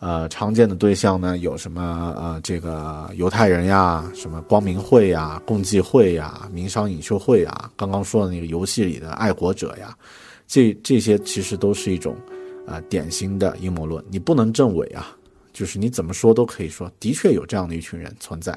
[0.05, 9.97] 呃，常见的对象呢有什么呃这个犹太人呀，什么光明会呀、共济会呀、民商领袖会呀，刚刚说的那个游戏里的爱国者呀。
[10.47, 12.15] 这这些其实都是一种，
[12.67, 14.05] 呃，典型的阴谋论。
[14.11, 15.17] 你不能证伪啊，
[15.55, 18.53] 就是你怎么说都可以说，的确有这样的一群人存在，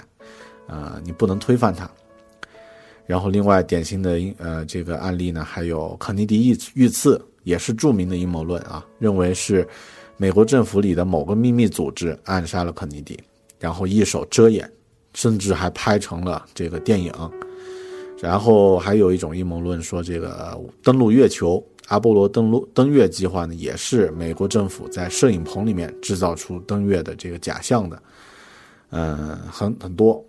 [0.67, 1.89] 呃，你不能推翻他。
[3.05, 9.65] 然后，另外典型的呃这个案例呢，还有肯尼迪遇遇刺，也是著名的阴谋论啊，认为是
[10.17, 13.19] 美国政府里的某个秘密组织暗杀了肯尼迪，
[13.59, 14.69] 然后一手遮掩，
[15.13, 17.13] 甚至还拍成了这个电影。
[18.19, 21.63] 然后还有一种阴谋论说，这个登陆月球。
[21.87, 28.03] 阿波罗登陆登月计划呢，也是美国政府在摄影棚里面制造出登月的这个假象的，
[28.89, 30.21] 嗯，很很多，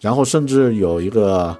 [0.00, 1.56] 然后甚至有一个，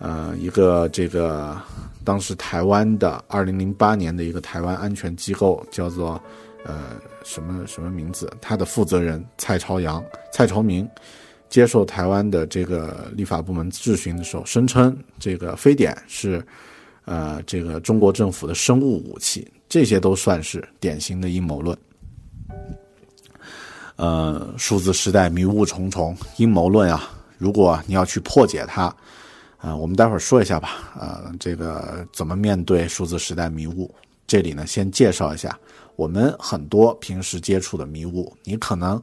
[0.00, 1.56] 呃，一个这个
[2.04, 6.20] 当时台湾的二零零八年的一个台湾安全机构叫做，
[6.64, 8.32] 呃，什么什么名字？
[8.40, 10.88] 他的负责人蔡朝阳、蔡朝明
[11.48, 16.44] 接受台湾的这个立法部门质询的时候，声称这个非典是。
[17.06, 21.76] 呃，这个中国政府的生物武器，这些都算是典型的阴谋论。
[23.96, 28.94] 呃，数字时代迷雾重重，阴谋论啊，如果你要去破解它，
[29.56, 30.94] 啊，我们待会儿说一下吧。
[31.00, 33.92] 呃，这个怎么面对数字时代迷雾？
[34.26, 35.58] 这里呢，先介绍一下
[36.00, 38.98] 我们很多平时接触的迷雾，你可能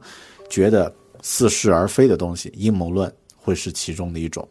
[0.50, 4.48] 觉得似是而非的东西，阴谋论会是其中的一种。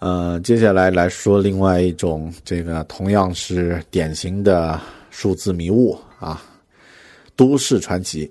[0.00, 6.42] 呃，接下来来说另外一种，这个同样是典型的数字迷雾啊，
[7.36, 8.28] 都市传奇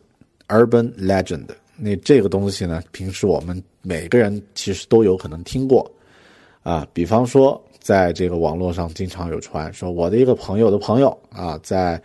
[0.48, 1.46] （urban legend）。
[1.78, 5.90] 那这个东西呢，平时我们每个人其实都有可能听过
[6.64, 6.88] 啊。
[6.94, 12.02] 比方说，在这个网络上经常有传说，我的一个朋友的朋友啊，在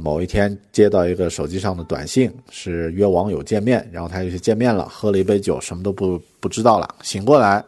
[0.00, 7.64] 某一天接到一个手机上的短信，是约网友见面，然后他就去见面了，喝了一杯酒，什么都不不知道了，醒过来。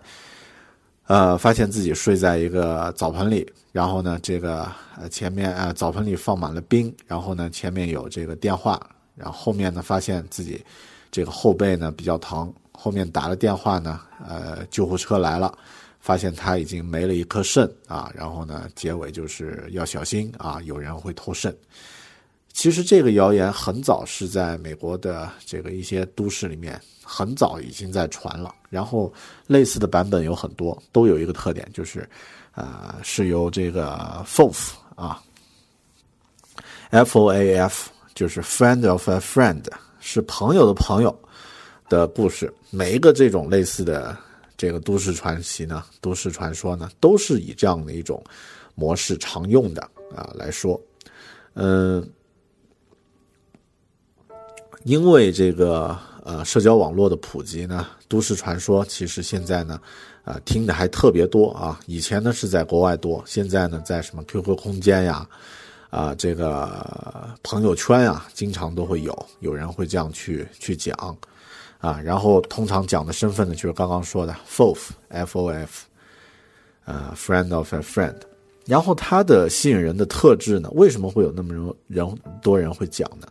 [1.08, 8.78] 呃，发现自己睡在一个澡盆里，然后呢，这个呃前面呃澡盆里放满了冰，然后呢前面有这个电话，
[9.16, 10.62] 然后后面呢发现自己
[11.10, 15.50] 这个后背呢比较疼，后面打了电话呢，呃救护车来了，
[15.98, 21.56] 发现他已经没了一颗肾啊，然后呢结尾就是要小心啊，有人会偷肾。
[22.58, 29.14] 其实这个谣言很早是在美国的这个一些都市里面很早已经在传了，然后
[29.46, 32.08] 类似的版本有很多，都有一个特点，就是，
[32.56, 33.96] 呃，是由这个
[34.26, 35.22] FOF 啊
[36.90, 39.64] ，F O A F 就是 friend of a friend，
[40.00, 41.16] 是朋友的朋友
[41.88, 42.52] 的故事。
[42.70, 44.18] 每一个这种类似的
[44.56, 48.20] 这个都市传奇呢，都市传说呢，都是以这样的一种
[48.74, 49.80] 模式常用的
[50.12, 50.80] 啊来说，
[51.54, 52.04] 嗯。
[54.88, 59.78] 因为这个呃社交网络的普及呢，都市传说其实现在呢，
[60.24, 61.78] 呃听的还特别多啊。
[61.84, 65.28] 以前呢是在国外多，现在呢在什么 QQ 空间呀，
[65.90, 70.96] 啊这个朋友圈呀，经常都会有有人会这样去去讲，
[71.80, 75.84] 啊，然后通常讲的身份呢就是刚刚说的 FOF，F O F，
[76.86, 78.16] 呃，friend of a friend。
[78.64, 83.28] 然后它的吸引人的特质呢，为什么会有那么多人多人会讲呢？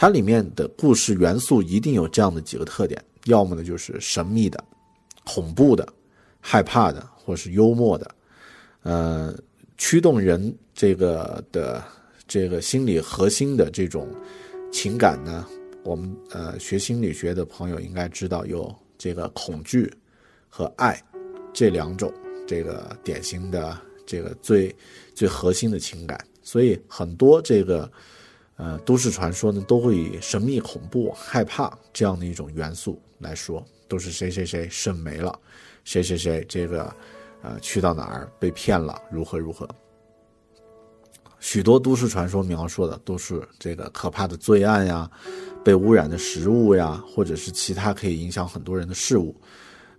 [0.00, 4.62] 它里面的故事元素一定有这样的几个特点：要么呢就是神秘的、
[5.24, 5.84] 恐怖的、
[6.40, 8.14] 害怕的，或是幽默的。
[8.84, 9.36] 呃，
[9.76, 11.82] 驱动人这个的
[12.28, 14.06] 这个心理核心的这种
[14.70, 15.44] 情感呢，
[15.82, 19.92] 我们呃学心理学的朋友应该知道，有这个恐惧
[20.48, 21.02] 和爱
[21.52, 22.14] 这两种
[22.46, 23.76] 这个典型的。
[24.10, 24.74] 这个最
[25.14, 27.92] 最核心的情感，所以很多这个
[28.58, 35.36] 呃都市传说呢，都会以神秘、恐怖、害怕这样的一种元素来说，都是谁谁谁肾没了，
[35.84, 36.94] 谁谁谁这个
[37.40, 39.66] 呃去到哪儿被骗了，如何如何。
[41.40, 45.08] 许多都市传说描述的都是这个可怕的罪案呀，
[45.64, 49.34] 被污染的食物呀，或者是其他可以影响很多人的事物。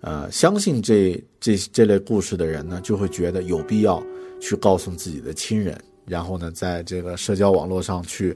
[0.02, 4.04] 呃，相信这这这类故事的人呢，就会觉得有必要
[4.42, 8.36] 去告诉自己的亲人，然后呢，在这个社交网络上去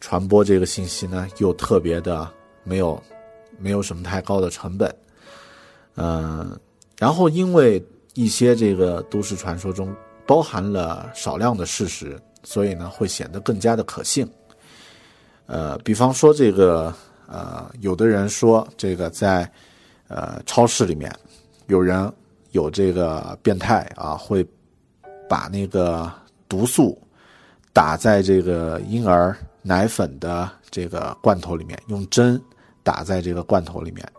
[0.00, 2.30] 传播这个信息呢，又特别的
[2.62, 3.02] 没有
[3.58, 4.94] 没有什么太高的成本。
[5.96, 6.56] 嗯，
[6.98, 9.92] 然后因为一些这个都市传说中
[10.26, 14.30] 包含了少量的事实，所以呢，会显得更加的可信。
[15.46, 16.94] 呃，比方说这个
[17.26, 19.50] 呃，有的人说这个在。
[20.06, 21.10] 呃，超市里面
[21.66, 22.12] 有人
[22.52, 24.46] 有这个变态啊，会
[25.26, 26.12] 把那个
[26.46, 26.96] 毒素
[27.74, 32.40] 打在这个婴儿奶粉的这个罐头里面，用针
[32.82, 34.10] 打在这个罐头里面。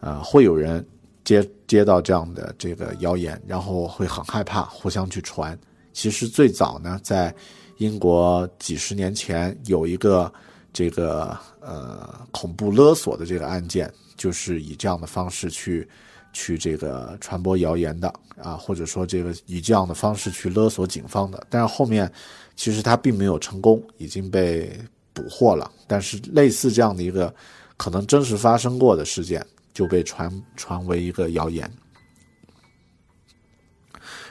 [0.00, 0.86] 呃，会有人
[1.24, 5.58] 接接到这样的这个谣言，然后会很害怕，互相去传。
[5.94, 7.34] 其实最早呢，在
[7.78, 10.30] 英国几十年前有一个
[10.72, 13.90] 这个呃恐怖勒索的这个案件。
[14.16, 15.88] 就是以这样的方式去，
[16.30, 22.12] 去这个传播谣言的啊，或者说这个以这样的方式去勒索警方的，但是后面
[22.60, 24.70] 其实他并没有成功，已经被
[25.14, 25.72] 捕获了。
[25.86, 27.34] 但是类似这样的一个
[27.78, 29.42] 可能真实发生过的事件，
[29.72, 31.72] 就被传传为一个谣言。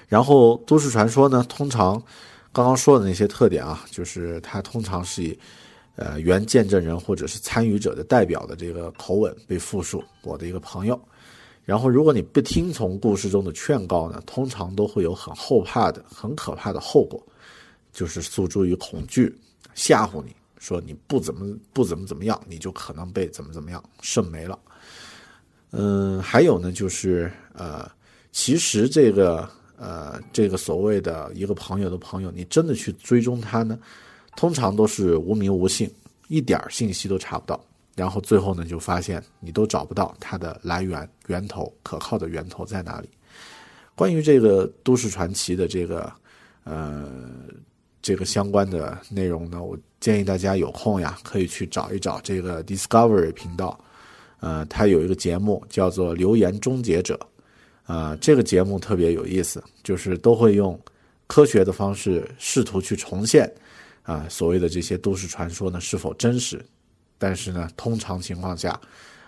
[0.08, 2.00] 然后都市传说呢，通常
[2.52, 5.40] 刚刚说的那些特点啊，就是它通常是以。
[5.96, 10.98] 呃，原见证人或者是参与者的代表的这个口吻被复述，我的一个朋友。
[11.66, 17.22] 然后，如果你不听从故事中的劝告呢，通常都会有很后怕的、很可怕的后果，
[17.92, 19.36] 就是诉诸于恐惧，
[19.74, 24.58] 吓唬你说你不怎么不怎么怎么样，你就可能被怎么怎么样，肾没了。
[25.72, 27.90] 嗯，还有呢，就是呃，
[28.32, 33.78] 其实这个呃，这个所谓的一个朋友的朋友，你真的去追踪他呢？
[34.36, 35.90] 通常都是无名无姓，
[36.28, 37.64] 一点信息都查不到，
[37.96, 43.10] 然后最后呢，就发现你都找不到它的来源、源头，可靠的源头在哪里？
[43.96, 46.12] 关于这个都市传奇的这个
[46.64, 47.08] 呃
[48.02, 53.80] 这个相关的内容呢，我建议大家有空呀，可以去找一找这个 Discovery 频道，
[54.40, 57.20] 呃，它有一个节目叫做《留言终结者》，
[57.94, 60.80] 啊，这个节目特别有意思，就是都会用
[61.28, 63.52] 科学的方式试图去重现。
[64.04, 66.66] 啊，所谓的这些都市传说呢，是否真实？
[67.20, 68.80] 但是呢，通常情况下，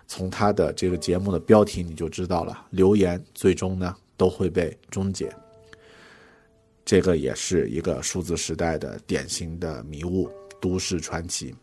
[0.07, 5.31] 从他的这个节目的标题你就知道了，留言最终呢都会被终结。
[6.83, 10.29] 这个也是一个数字时代的典型的迷雾
[10.59, 11.55] 都市传奇。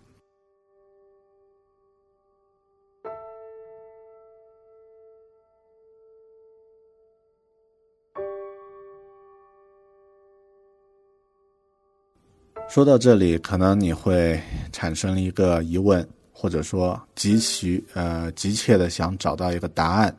[12.70, 14.38] 说到这里，可能你会
[14.72, 20.14] 产生一个疑问，或者说急需呃急切的想找到一个答案，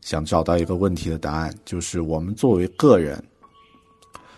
[0.00, 3.22] 想找到一个问题的答案，就是我们作为个人，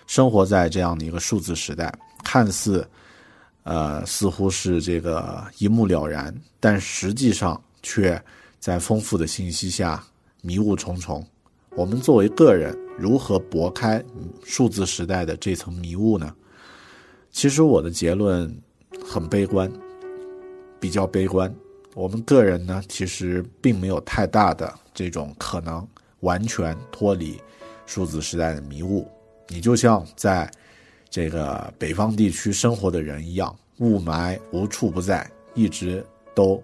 [0.07, 1.93] 生活在这样的一个数字时代，
[2.25, 2.87] 看似
[3.65, 8.23] 呃似乎是这个一目了然，但实际上却
[8.59, 10.03] 在丰富的信息下
[10.43, 11.27] 迷雾重重。
[11.71, 14.03] 我们作为个人，如何拨开
[14.45, 16.35] 数字时代的这层迷雾呢？
[17.31, 18.51] 其实我的结论
[19.05, 19.71] 很悲观，
[20.81, 21.55] 比较悲观。
[21.95, 25.87] 我们个人呢，其实并没有太大的这种可能
[26.21, 27.39] 完全脱离
[27.85, 29.07] 数字时代的迷雾。
[29.49, 30.51] 你就像在
[31.09, 36.63] 这个北方地区生活的人一样，雾霾无处不在，一直都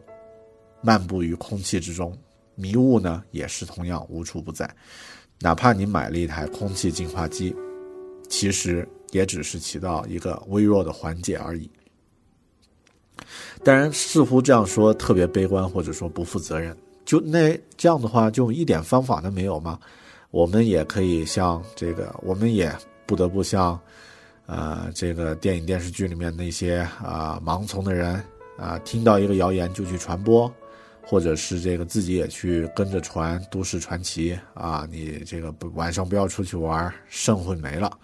[0.80, 2.16] 漫步于空气之中，
[2.54, 4.68] 迷雾呢也是同样无处不在。
[5.40, 7.54] 哪怕你买了一台空气净化机，
[8.28, 11.70] 其实也只是起到一个微弱的缓解而已。
[13.64, 16.76] 当然，似乎这样说特别悲观，或者说不负责任。
[17.04, 19.78] 就那这样的话，就一点方法都没有吗？
[20.32, 22.74] 我们也可以像这个，我们也
[23.04, 23.78] 不得不像，
[24.46, 28.14] 呃，这个电影电视剧里面那些啊盲从的人
[28.56, 30.50] 啊，听到一个谣言就去传播，
[31.02, 37.98] 或者是这个自己也去跟着传都市传奇啊，你这个不晚上不要出去玩，肾会没了。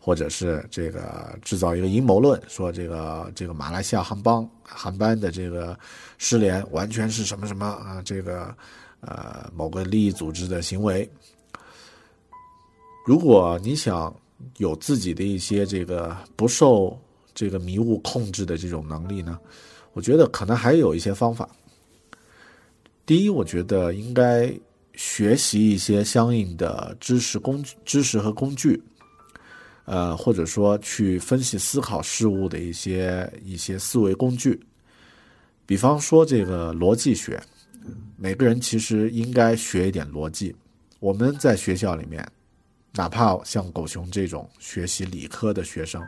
[0.00, 5.78] 或者是这个制造一个阴谋论，说这个这个马来西亚航班航班的这个
[6.16, 8.00] 失联完全是什么什么啊？
[8.02, 8.54] 这个
[9.00, 11.06] 呃某个利益组织的行为。
[13.08, 14.14] 如果你想
[14.58, 16.94] 有自己的一些这个不受
[17.32, 19.38] 这个迷雾控制的这种能力呢，
[19.94, 21.48] 我觉得可能还有一些方法。
[23.06, 24.52] 第一，我觉得应该
[24.92, 28.78] 学习一些相应的知识工具知识和工具。
[29.86, 34.60] 呃，或者说去分析思考事物的一些一些思维工具，
[35.64, 37.42] 比方说这个逻辑学，
[38.18, 40.54] 每个人其实应该学一点逻辑。
[41.00, 42.22] 我们在学校里面，
[42.98, 46.04] 哪怕像狗熊这种学习理科的学生，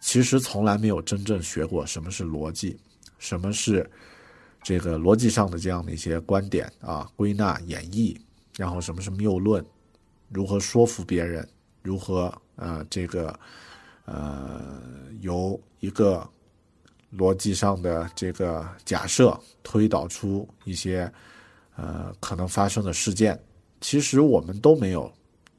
[0.00, 2.78] 其实从来没有真正学过什么是逻辑，
[3.18, 3.90] 什么是
[4.62, 8.14] 这个逻辑上的这样的一些观点啊，归纳演绎，
[8.58, 9.64] 然后什么是谬论，
[10.28, 11.48] 如何说服别人，
[11.82, 12.30] 如何。
[12.62, 13.40] 呃，这个，
[14.04, 14.82] 呃，
[15.22, 16.28] 由一个
[17.16, 21.10] 逻辑上的这个假设推导出一些
[21.74, 23.42] 呃可能发生的事件，
[23.80, 25.10] 其实我们都没有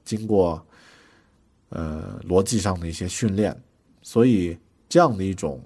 [0.04, 0.66] 经过
[1.70, 3.56] 呃逻辑上的一些训练，
[4.02, 4.58] 所以
[4.90, 5.62] 这样的一种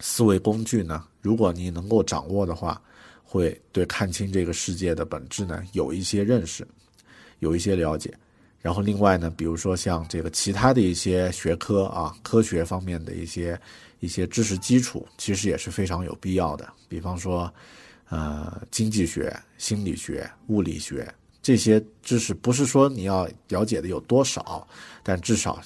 [0.00, 2.80] 思维工具呢，如果你能够掌握的话，
[3.22, 6.66] 会对看清这个世界的本质呢有一些认识，
[7.40, 8.12] 有一些了解。
[8.60, 13.60] 然后另外呢，比如说像这个其他的一些学科啊，科学方面的一些
[14.00, 16.66] 一些知识基础，其实也是非常有必要的。
[16.88, 17.52] 比方说，
[18.08, 21.06] 呃，经济学、心理学、物理学
[21.44, 24.66] 这些知识，不是说你要了解的有多少，
[25.02, 25.60] 但至少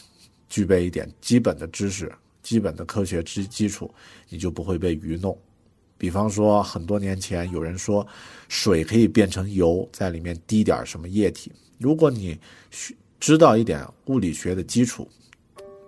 [0.49, 2.13] 具备一点基本的知识、
[2.43, 3.89] 基本的科学基基础，
[4.29, 5.39] 你就不会被愚弄。
[5.97, 8.05] 比方说，很多年前有人说，
[8.49, 11.53] 水可以变成油，在里面滴点什么液体。
[11.79, 12.37] 如果你
[13.21, 15.09] 知道一点物理学的基础，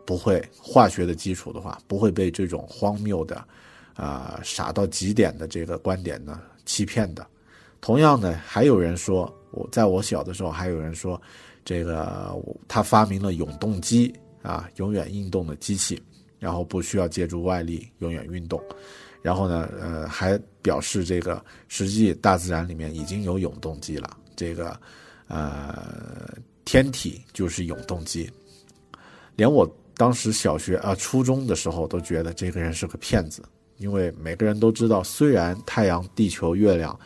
[0.06, 3.44] 不会化学的基础的话，不会被这种荒谬的，
[3.94, 7.26] 啊傻到极点的这个观点呢欺骗的。
[7.80, 11.20] 同样呢，还有人说，我在我小的时候，还有人说，
[11.64, 12.34] 这个
[12.68, 16.02] 他发明了永动机啊，永远运动的机器，
[16.38, 18.62] 然后不需要借助外力，永远运动。
[19.22, 24.78] 然后呢，呃，还表示这个实际大自然里面已经有永动机了，这个。
[25.32, 26.28] 呃，
[26.64, 28.28] 天体就是永动机，
[29.36, 33.40] 连我当时小学啊、初中的时候都觉得这个人是个骗子，
[33.76, 36.98] 因为每个人都知道，虽然太阳、地球、月亮，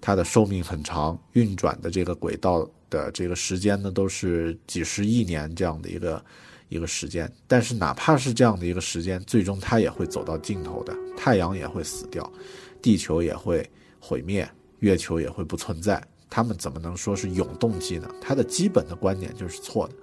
[0.00, 6.24] 它的寿命很长，运转的这个轨道的这个时间呢，都是几十亿年这样的一个
[6.68, 12.30] 一个时间，但是哪怕是这样的一个时间，最终它也会走到尽头的，太阳也会死掉，
[12.80, 14.48] 地球也会毁灭，
[14.78, 16.02] 月球也会不存在。
[16.28, 18.08] 他们怎么能说是永动机呢？
[18.20, 19.94] 它的基本的观点就是错的。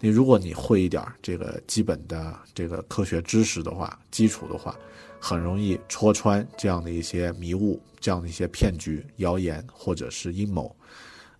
[0.00, 4.74] 你如果你会一点这个基本的这个科学知识的话，基础的话，
[5.20, 10.74] 很容易戳穿这样的一些迷雾、这样的一些骗局、谣言或者是阴谋，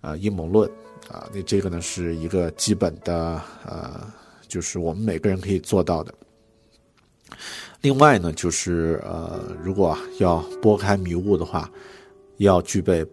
[0.00, 0.70] 啊，阴谋论
[1.08, 1.28] 啊。
[1.32, 4.12] 那这个呢是一个基本的呃，
[4.48, 6.14] 就是我们每个人可以做到的。
[7.80, 11.70] 另外呢，就是呃，如果要拨开迷雾的话，
[12.38, 13.06] 要具备。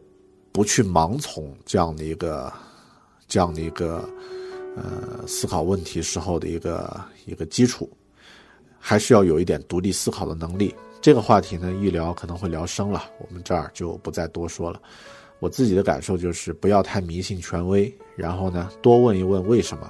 [0.56, 2.54] 不去盲从这样的一个，
[3.28, 4.08] 这样的一个，
[4.78, 7.90] 呃，思考问题时候的一个一个基础，
[8.86, 10.76] 还是要有一点独立思考的能力。
[11.02, 14.82] 这个话题呢，一聊可能会聊深了，我们这儿就不再多说了。
[15.40, 19.90] 我自己的感受就是，不要太迷信权威，然后呢，多问一问为什么，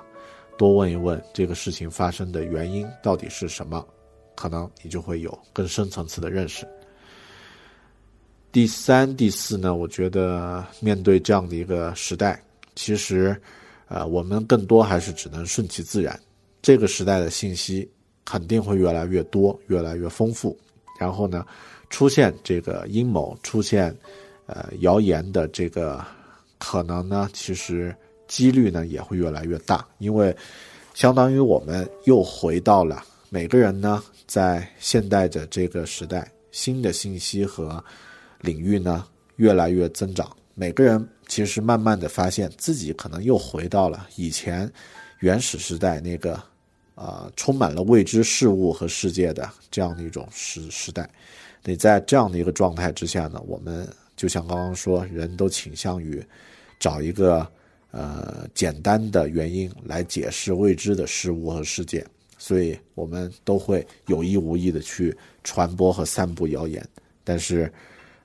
[0.59, 3.83] 多问一问这个事情发生的原因到底是什么，
[4.35, 6.67] 可能你就会有更深层次的认识。
[8.51, 9.73] 第三、第四呢？
[9.73, 12.39] 我觉得面对这样的一个时代，
[12.75, 13.35] 其实，
[13.87, 16.19] 呃，我们更多还是只能顺其自然。
[16.61, 17.89] 这个时代的信息
[18.25, 20.57] 肯定会越来越多、越来越丰富。
[20.99, 21.45] 然后呢，
[21.89, 23.95] 出现这个阴谋、出现
[24.45, 26.03] 呃谣言的这个
[26.57, 27.95] 可能呢，其实
[28.27, 29.85] 几率呢也会越来越大。
[29.97, 30.35] 因为，
[30.93, 37.83] 相当于我们又回到了每个人呢，在现代的这个时代，新的信息和
[38.39, 39.05] 领域呢
[39.37, 40.31] 越来越增长。
[40.55, 44.71] 每个人其实慢慢的发现自己可能又回到了以前
[45.19, 46.39] 原始时代那个
[46.95, 51.09] 啊充满了未知事物和世界的这样的一种时时代。
[51.63, 56.21] 你在这样的一个状态之下呢，我们就像刚刚说，人都倾向于
[56.79, 57.47] 找一个
[57.91, 62.05] 呃简单的原因来解释未知的事物和世界，
[62.37, 66.85] 所以我们都会有意无意的去传播和散布谣言。
[67.23, 67.71] 但是，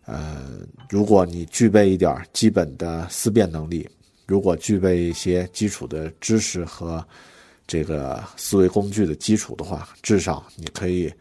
[0.05, 0.59] 呃，
[0.91, 3.89] 如果你具备一点基本的思辨能力，
[4.27, 7.07] 如果具备一些基础的知识和
[7.69, 11.12] 这个思维工具的基础的话，至少你可以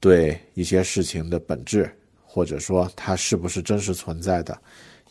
[0.00, 1.88] 对一些事情的本质，
[2.24, 4.58] 或者说它是不是真实存在的，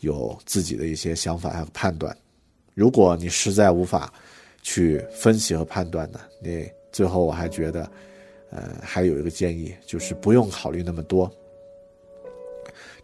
[0.00, 2.14] 有自己的一些想法和判断。
[2.74, 4.12] 如果你实在无法
[4.60, 7.88] 去分析和判断呢，你最后我还觉得，
[8.50, 11.32] 呃，还有一个建议，就是不用考虑那么多。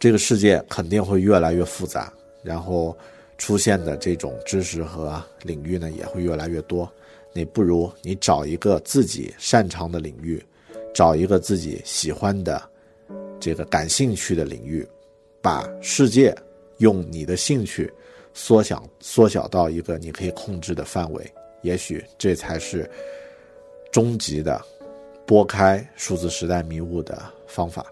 [0.00, 2.98] 这个世界肯定会越来越复杂，然后
[3.38, 6.92] 出现的这种知识和领域呢也会越来越多。
[7.32, 10.42] 你不如你找一个自己擅长的领域，
[10.94, 12.62] 找一个自己喜欢的、
[13.40, 14.86] 这个感兴趣的领域，
[15.40, 16.34] 把世界
[16.78, 17.92] 用你的兴趣
[18.34, 21.30] 缩小缩小到一个你可以控制的范围。
[21.62, 22.90] 也许这才是
[23.92, 24.60] 终极的
[25.26, 27.91] 拨开数字时代迷雾的方法。